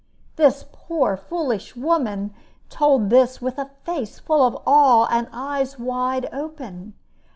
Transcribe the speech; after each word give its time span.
The 0.35 0.65
poor 0.71 1.15
foolish 1.15 1.75
woman 1.75 2.33
told 2.69 3.11
this 3.11 3.39
with 3.39 3.59
a 3.59 3.69
face 3.85 4.17
full 4.17 4.41
of 4.43 4.57
awe 4.65 5.07
and 5.11 5.27
eyes 5.31 5.77
wide 5.77 6.27
open. 6.33 6.95